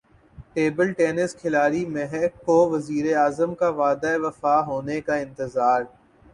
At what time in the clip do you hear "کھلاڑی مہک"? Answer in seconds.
1.35-2.43